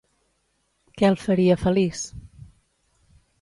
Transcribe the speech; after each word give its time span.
Què 1.01 1.07
el 1.11 1.17
faria 1.25 1.59
feliç? 1.65 2.01